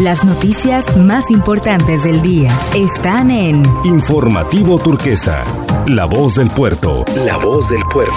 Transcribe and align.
Las 0.00 0.24
noticias 0.24 0.96
más 0.96 1.30
importantes 1.30 2.02
del 2.02 2.20
día 2.20 2.50
están 2.74 3.30
en 3.30 3.62
Informativo 3.84 4.76
Turquesa, 4.76 5.44
La 5.86 6.04
Voz 6.04 6.34
del 6.34 6.50
Puerto. 6.50 7.04
La 7.24 7.36
Voz 7.36 7.68
del 7.68 7.80
Puerto. 7.84 8.12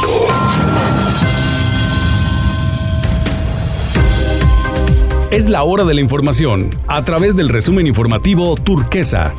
Es 5.30 5.50
la 5.50 5.62
hora 5.62 5.84
de 5.84 5.94
la 5.94 6.02
información 6.02 6.72
a 6.88 7.04
través 7.04 7.36
del 7.36 7.48
resumen 7.48 7.86
informativo 7.86 8.56
Turquesa. 8.56 9.36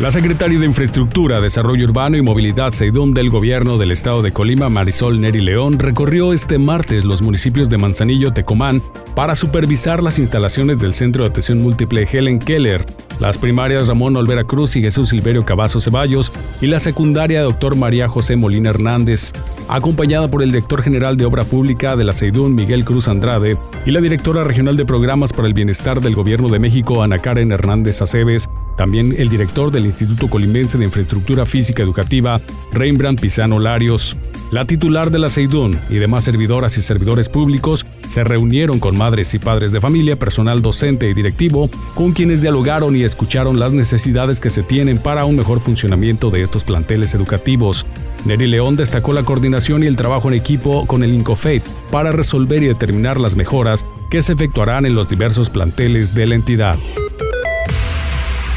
La 0.00 0.10
secretaria 0.10 0.58
de 0.58 0.66
Infraestructura, 0.66 1.40
Desarrollo 1.40 1.84
Urbano 1.84 2.16
y 2.16 2.22
Movilidad 2.22 2.72
Seidón 2.72 3.14
del 3.14 3.30
Gobierno 3.30 3.78
del 3.78 3.92
Estado 3.92 4.22
de 4.22 4.32
Colima, 4.32 4.68
Marisol 4.68 5.20
Neri 5.20 5.40
León, 5.40 5.78
recorrió 5.78 6.32
este 6.32 6.58
martes 6.58 7.04
los 7.04 7.22
municipios 7.22 7.70
de 7.70 7.78
Manzanillo, 7.78 8.32
Tecomán, 8.32 8.82
para 9.14 9.36
supervisar 9.36 10.02
las 10.02 10.18
instalaciones 10.18 10.80
del 10.80 10.94
Centro 10.94 11.22
de 11.22 11.30
Atención 11.30 11.62
Múltiple 11.62 12.08
Helen 12.10 12.40
Keller, 12.40 12.84
las 13.20 13.38
primarias 13.38 13.86
Ramón 13.86 14.16
Olvera 14.16 14.42
Cruz 14.42 14.74
y 14.74 14.82
Jesús 14.82 15.10
Silverio 15.10 15.44
Cavazo 15.44 15.80
Ceballos 15.80 16.32
y 16.60 16.66
la 16.66 16.80
secundaria 16.80 17.42
Dr. 17.42 17.76
María 17.76 18.08
José 18.08 18.34
Molina 18.34 18.70
Hernández, 18.70 19.30
acompañada 19.68 20.26
por 20.26 20.42
el 20.42 20.50
director 20.50 20.82
general 20.82 21.16
de 21.16 21.24
Obra 21.24 21.44
Pública 21.44 21.94
de 21.94 22.02
la 22.02 22.12
Seidún, 22.12 22.56
Miguel 22.56 22.84
Cruz 22.84 23.06
Andrade, 23.06 23.56
y 23.86 23.92
la 23.92 24.00
directora 24.00 24.42
regional 24.42 24.76
de 24.76 24.86
Programas 24.86 25.32
para 25.32 25.46
el 25.46 25.54
Bienestar 25.54 26.00
del 26.00 26.16
Gobierno 26.16 26.48
de 26.48 26.58
México, 26.58 27.00
Ana 27.00 27.20
Karen 27.20 27.52
Hernández 27.52 28.02
Aceves, 28.02 28.50
también 28.76 29.14
el 29.18 29.28
director 29.28 29.70
del 29.70 29.86
Instituto 29.86 30.28
Colimense 30.28 30.78
de 30.78 30.84
Infraestructura 30.84 31.46
Física 31.46 31.82
Educativa, 31.82 32.40
Rembrandt 32.72 33.20
Pisano 33.20 33.58
Larios. 33.58 34.16
La 34.50 34.64
titular 34.64 35.10
de 35.10 35.18
la 35.18 35.28
Seidún 35.28 35.80
y 35.90 35.96
demás 35.96 36.24
servidoras 36.24 36.76
y 36.78 36.82
servidores 36.82 37.28
públicos 37.28 37.86
se 38.08 38.22
reunieron 38.22 38.78
con 38.78 38.96
madres 38.96 39.34
y 39.34 39.38
padres 39.38 39.72
de 39.72 39.80
familia, 39.80 40.16
personal 40.16 40.62
docente 40.62 41.08
y 41.08 41.14
directivo, 41.14 41.70
con 41.94 42.12
quienes 42.12 42.42
dialogaron 42.42 42.94
y 42.94 43.02
escucharon 43.02 43.58
las 43.58 43.72
necesidades 43.72 44.40
que 44.40 44.50
se 44.50 44.62
tienen 44.62 44.98
para 44.98 45.24
un 45.24 45.36
mejor 45.36 45.60
funcionamiento 45.60 46.30
de 46.30 46.42
estos 46.42 46.62
planteles 46.62 47.14
educativos. 47.14 47.86
Neri 48.24 48.46
León 48.46 48.76
destacó 48.76 49.12
la 49.12 49.24
coordinación 49.24 49.82
y 49.82 49.86
el 49.86 49.96
trabajo 49.96 50.28
en 50.28 50.34
equipo 50.34 50.86
con 50.86 51.02
el 51.02 51.12
INCOFEIT 51.12 51.64
para 51.90 52.12
resolver 52.12 52.62
y 52.62 52.66
determinar 52.66 53.18
las 53.18 53.36
mejoras 53.36 53.84
que 54.10 54.22
se 54.22 54.34
efectuarán 54.34 54.86
en 54.86 54.94
los 54.94 55.08
diversos 55.08 55.50
planteles 55.50 56.14
de 56.14 56.26
la 56.26 56.34
entidad. 56.36 56.78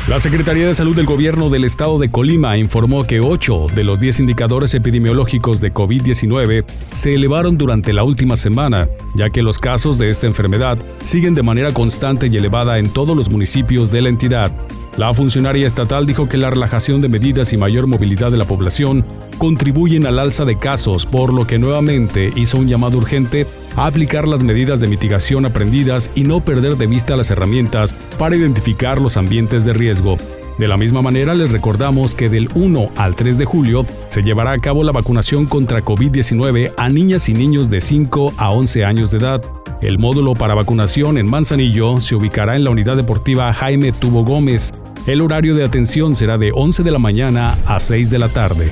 La 0.08 0.20
Secretaría 0.20 0.66
de 0.66 0.74
Salud 0.74 0.96
del 0.96 1.06
Gobierno 1.06 1.50
del 1.50 1.66
Estado 1.66 2.00
de 2.00 2.10
Colima 2.10 2.58
informó 2.58 3.06
que 3.06 3.20
8 3.20 3.68
de 3.76 3.84
los 3.84 4.00
10 4.00 4.22
indicadores 4.22 4.74
epidemiológicos 4.74 5.60
de 5.60 5.74
COVID-19 5.74 6.64
se 6.94 7.14
elevaron 7.14 7.58
durante 7.58 7.92
la 7.92 8.06
última 8.06 8.38
semana, 8.38 8.88
ya 9.16 9.32
que 9.32 9.44
los 9.44 9.60
casos 9.60 9.98
de 9.98 10.10
esta 10.10 10.26
enfermedad 10.26 10.78
siguen 11.04 11.36
de 11.36 11.44
manera 11.44 11.74
constante 11.74 12.28
y 12.28 12.38
elevada 12.38 12.80
en 12.80 12.90
todos 12.90 13.18
los 13.18 13.30
municipios 13.30 13.92
de 13.92 14.02
la 14.02 14.08
entidad. 14.08 14.54
La 14.96 15.14
funcionaria 15.14 15.68
estatal 15.68 16.06
dijo 16.06 16.30
que 16.30 16.38
la 16.38 16.50
relajación 16.50 17.02
de 17.02 17.10
medidas 17.10 17.52
y 17.52 17.58
mayor 17.58 17.86
movilidad 17.86 18.32
de 18.32 18.38
la 18.38 18.46
población 18.46 19.06
contribuyen 19.38 20.08
al 20.08 20.20
alza 20.20 20.46
de 20.46 20.58
casos, 20.58 21.06
por 21.06 21.34
lo 21.34 21.46
que 21.46 21.60
nuevamente 21.60 22.32
hizo 22.36 22.58
un 22.58 22.68
llamado 22.68 22.98
urgente 22.98 23.46
aplicar 23.86 24.28
las 24.28 24.44
medidas 24.44 24.80
de 24.80 24.88
mitigación 24.88 25.46
aprendidas 25.46 26.10
y 26.16 26.24
no 26.24 26.42
perder 26.42 26.78
de 26.78 26.88
vista 26.88 27.16
las 27.16 27.30
herramientas 27.30 27.96
para 28.18 28.36
identificar 28.36 29.00
los 29.00 29.18
ambientes 29.18 29.66
de 29.66 29.74
riesgo. 29.74 30.18
De 30.58 30.68
la 30.68 30.76
misma 30.76 31.04
manera, 31.04 31.36
les 31.36 31.52
recordamos 31.52 32.16
que 32.16 32.30
del 32.30 32.50
1 32.56 32.90
al 32.96 33.14
3 33.14 33.38
de 33.38 33.46
julio 33.46 33.86
se 34.10 34.24
llevará 34.24 34.54
a 34.54 34.58
cabo 34.58 34.84
la 34.84 34.92
vacunación 34.92 35.46
contra 35.46 35.86
COVID-19 35.86 36.74
a 36.76 36.90
niñas 36.90 37.30
y 37.30 37.34
niños 37.34 37.70
de 37.70 37.80
5 37.80 38.34
a 38.38 38.50
11 38.50 38.84
años 38.84 39.12
de 39.12 39.20
edad. 39.20 39.44
El 39.82 40.00
módulo 40.00 40.34
para 40.34 40.56
vacunación 40.56 41.20
en 41.20 41.28
Manzanillo 41.28 42.02
se 42.02 42.16
ubicará 42.16 42.56
en 42.56 42.64
la 42.64 42.72
unidad 42.72 42.98
deportiva 42.98 43.54
Jaime 43.54 43.92
Tubo 43.92 44.26
Gómez. 44.26 44.74
El 45.06 45.22
horario 45.22 45.54
de 45.54 45.64
atención 45.64 46.16
será 46.16 46.40
de 46.40 46.52
11 46.52 46.82
de 46.82 46.92
la 46.92 47.00
mañana 47.00 47.60
a 47.68 47.80
6 47.80 48.10
de 48.10 48.18
la 48.18 48.30
tarde. 48.30 48.72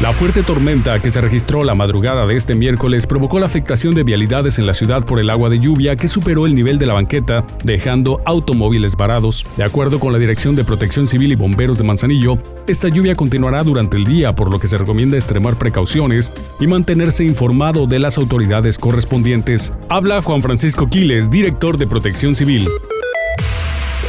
La 0.00 0.12
fuerte 0.12 0.44
tormenta 0.44 1.02
que 1.02 1.10
se 1.10 1.20
registró 1.20 1.64
la 1.64 1.74
madrugada 1.74 2.24
de 2.24 2.36
este 2.36 2.54
miércoles 2.54 3.04
provocó 3.04 3.40
la 3.40 3.46
afectación 3.46 3.96
de 3.96 4.04
vialidades 4.04 4.60
en 4.60 4.66
la 4.66 4.72
ciudad 4.72 5.04
por 5.04 5.18
el 5.18 5.28
agua 5.28 5.50
de 5.50 5.58
lluvia 5.58 5.96
que 5.96 6.06
superó 6.06 6.46
el 6.46 6.54
nivel 6.54 6.78
de 6.78 6.86
la 6.86 6.94
banqueta, 6.94 7.44
dejando 7.64 8.20
automóviles 8.24 8.94
varados. 8.94 9.44
De 9.56 9.64
acuerdo 9.64 9.98
con 9.98 10.12
la 10.12 10.20
Dirección 10.20 10.54
de 10.54 10.62
Protección 10.62 11.08
Civil 11.08 11.32
y 11.32 11.34
Bomberos 11.34 11.78
de 11.78 11.84
Manzanillo, 11.84 12.38
esta 12.68 12.86
lluvia 12.86 13.16
continuará 13.16 13.64
durante 13.64 13.96
el 13.96 14.04
día, 14.04 14.36
por 14.36 14.52
lo 14.52 14.60
que 14.60 14.68
se 14.68 14.78
recomienda 14.78 15.16
extremar 15.16 15.56
precauciones 15.56 16.32
y 16.60 16.68
mantenerse 16.68 17.24
informado 17.24 17.88
de 17.88 17.98
las 17.98 18.18
autoridades 18.18 18.78
correspondientes. 18.78 19.72
Habla 19.88 20.22
Juan 20.22 20.42
Francisco 20.42 20.88
Quiles, 20.88 21.28
director 21.28 21.76
de 21.76 21.88
Protección 21.88 22.36
Civil. 22.36 22.68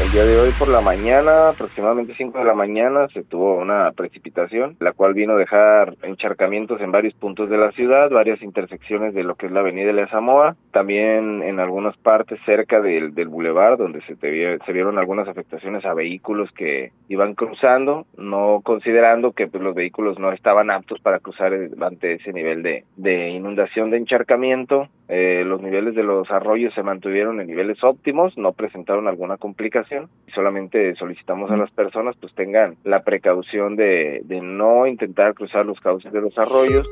El 0.10 0.14
día 0.14 0.26
de 0.26 0.40
hoy 0.40 0.50
por 0.58 0.70
la 0.70 0.82
mañana, 0.82 1.50
aproximadamente 1.50 2.16
5 2.18 2.40
de 2.40 2.44
la 2.44 2.56
mañana, 2.56 3.08
se 3.10 3.24
tuvo 3.24 3.58
una 3.58 3.92
precipitación, 3.92 4.76
la 4.80 4.94
cual 4.94 5.14
vino 5.14 5.34
a 5.34 5.38
dejar 5.38 5.94
encharcamientos 6.02 6.82
en 6.82 6.92
varios 6.92 7.14
puntos 7.14 7.48
de 7.48 7.60
la 7.60 7.72
ciudad, 7.74 8.10
varias 8.10 8.42
intersecciones 8.42 9.14
de 9.14 9.24
lo 9.24 9.36
que 9.36 9.46
es 9.46 9.52
la 9.52 9.60
avenida 9.60 9.86
de 9.86 9.94
la 9.94 10.08
Zamoa, 10.08 10.56
también 10.72 11.44
en 11.44 11.60
algunas 11.60 11.96
partes 11.98 12.40
cerca 12.44 12.82
del, 12.82 13.14
del 13.14 13.28
bulevar, 13.28 13.78
donde 13.78 14.02
se, 14.02 14.16
se 14.16 14.74
vieron 14.74 14.98
algunas 14.98 15.28
afectaciones 15.28 15.86
a 15.86 15.94
vehículos 15.94 16.52
que 16.54 16.92
iban 17.08 17.36
cruzando, 17.36 18.08
no 18.18 18.62
considerando 18.64 19.34
que 19.34 19.46
pues, 19.46 19.62
los 19.62 19.76
vehículos 19.76 20.18
no 20.18 20.32
estaban 20.32 20.72
aptos 20.72 21.00
para 21.02 21.20
cruzar 21.20 21.54
ante 21.82 22.14
ese 22.14 22.34
nivel 22.34 22.64
de, 22.64 22.84
de 22.98 23.30
inundación 23.30 23.92
de 23.92 23.98
encharcamiento. 23.98 24.90
Eh, 25.10 25.44
los 25.44 25.60
niveles 25.62 25.96
de 25.96 26.04
los 26.04 26.30
arroyos 26.30 26.72
se 26.76 26.84
mantuvieron 26.84 27.42
en 27.42 27.48
niveles 27.48 27.84
óptimos, 27.84 28.38
no 28.38 28.54
presentaron 28.54 29.08
alguna 29.08 29.38
complicación 29.38 30.08
y 30.28 30.32
solamente 30.32 30.94
solicitamos 30.96 31.50
a 31.50 31.58
las 31.58 31.72
personas 31.72 32.16
pues 32.22 32.32
tengan 32.36 32.76
la 32.84 33.02
precaución 33.02 33.76
de, 33.76 34.22
de 34.24 34.40
no 34.40 34.86
intentar 34.86 35.34
cruzar 35.34 35.66
los 35.66 35.80
cauces 35.80 36.14
de 36.14 36.22
los 36.22 36.38
arroyos. 36.38 36.88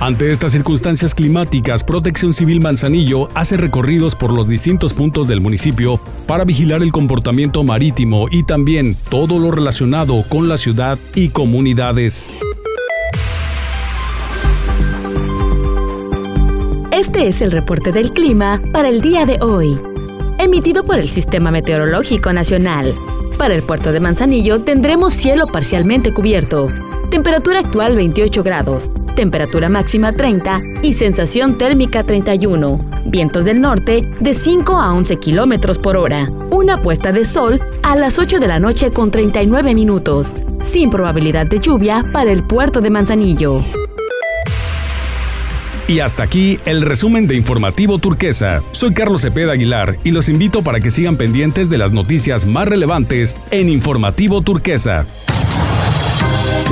Ante 0.00 0.30
estas 0.30 0.52
circunstancias 0.52 1.12
climáticas, 1.12 1.82
Protección 1.82 2.32
Civil 2.32 2.60
Manzanillo 2.60 3.28
hace 3.34 3.56
recorridos 3.56 4.14
por 4.14 4.32
los 4.32 4.46
distintos 4.46 4.94
puntos 4.94 5.26
del 5.26 5.40
municipio 5.40 6.00
para 6.28 6.44
vigilar 6.44 6.82
el 6.82 6.92
comportamiento 6.92 7.64
marítimo 7.64 8.28
y 8.30 8.44
también 8.44 8.94
todo 9.10 9.40
lo 9.40 9.50
relacionado 9.50 10.22
con 10.28 10.48
la 10.48 10.56
ciudad 10.56 11.00
y 11.16 11.30
comunidades. 11.30 12.30
Este 16.98 17.28
es 17.28 17.42
el 17.42 17.52
reporte 17.52 17.92
del 17.92 18.10
clima 18.10 18.60
para 18.72 18.88
el 18.88 19.00
día 19.00 19.24
de 19.24 19.38
hoy, 19.40 19.78
emitido 20.36 20.82
por 20.82 20.98
el 20.98 21.08
Sistema 21.08 21.52
Meteorológico 21.52 22.32
Nacional. 22.32 22.92
Para 23.38 23.54
el 23.54 23.62
puerto 23.62 23.92
de 23.92 24.00
Manzanillo 24.00 24.62
tendremos 24.62 25.14
cielo 25.14 25.46
parcialmente 25.46 26.12
cubierto, 26.12 26.66
temperatura 27.08 27.60
actual 27.60 27.94
28 27.94 28.42
grados, 28.42 28.90
temperatura 29.14 29.68
máxima 29.68 30.12
30 30.12 30.60
y 30.82 30.92
sensación 30.92 31.56
térmica 31.56 32.02
31, 32.02 32.80
vientos 33.04 33.44
del 33.44 33.60
norte 33.60 34.02
de 34.18 34.34
5 34.34 34.80
a 34.80 34.92
11 34.92 35.18
kilómetros 35.18 35.78
por 35.78 35.96
hora, 35.96 36.28
una 36.50 36.82
puesta 36.82 37.12
de 37.12 37.24
sol 37.24 37.60
a 37.84 37.94
las 37.94 38.18
8 38.18 38.40
de 38.40 38.48
la 38.48 38.58
noche 38.58 38.90
con 38.90 39.12
39 39.12 39.72
minutos, 39.72 40.34
sin 40.62 40.90
probabilidad 40.90 41.46
de 41.46 41.60
lluvia 41.60 42.02
para 42.12 42.32
el 42.32 42.42
puerto 42.42 42.80
de 42.80 42.90
Manzanillo. 42.90 43.62
Y 45.88 46.00
hasta 46.00 46.22
aquí 46.22 46.60
el 46.66 46.82
resumen 46.82 47.26
de 47.26 47.34
Informativo 47.34 47.98
Turquesa. 47.98 48.62
Soy 48.72 48.92
Carlos 48.92 49.22
Cepeda 49.22 49.52
Aguilar 49.52 49.96
y 50.04 50.10
los 50.10 50.28
invito 50.28 50.62
para 50.62 50.80
que 50.80 50.90
sigan 50.90 51.16
pendientes 51.16 51.70
de 51.70 51.78
las 51.78 51.92
noticias 51.92 52.44
más 52.44 52.68
relevantes 52.68 53.34
en 53.50 53.70
Informativo 53.70 54.42
Turquesa. 54.42 55.06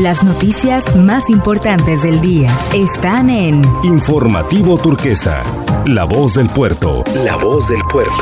Las 0.01 0.23
noticias 0.23 0.95
más 0.97 1.31
importantes 1.31 2.03
del 2.03 2.21
día 2.21 2.55
están 2.75 3.31
en 3.31 3.63
Informativo 3.85 4.77
Turquesa, 4.77 5.43
la 5.87 6.05
voz 6.05 6.35
del 6.35 6.51
puerto. 6.51 7.03
La 7.25 7.37
voz 7.37 7.67
del 7.71 7.81
puerto. 7.91 8.13